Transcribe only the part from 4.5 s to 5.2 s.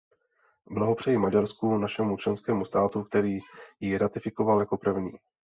jako první.